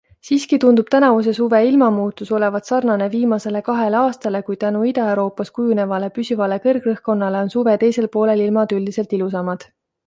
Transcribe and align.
Siiski 0.27 0.57
tundub 0.61 0.87
tänavuse 0.93 1.33
suve 1.39 1.59
ilmamuutus 1.71 2.31
olevat 2.37 2.71
sarnane 2.71 3.09
viimasele 3.17 3.63
kahele 3.69 4.01
aastale, 4.01 4.43
kui 4.49 4.59
tänu 4.67 4.83
Ida-Euroopas 4.93 5.55
kujunevale 5.59 6.11
püsivale 6.17 6.59
kõrgrõhkkonnale 6.69 7.45
on 7.47 7.57
suve 7.59 7.79
teisel 7.87 8.13
poolel 8.19 8.45
ilmad 8.49 8.77
üldiselt 8.81 9.17
ilusamad. 9.21 9.73